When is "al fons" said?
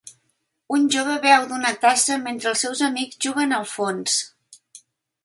3.59-4.17